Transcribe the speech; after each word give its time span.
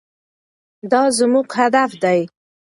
دا 0.91 1.01
زموږ 1.17 1.47
هدف 1.59 1.91
دی. 2.03 2.19